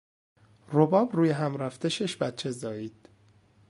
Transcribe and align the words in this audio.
رباب 0.73 1.15
رویهمرفته 1.15 1.89
شش 1.89 2.17
بچه 2.17 2.51
زایید. 2.51 3.09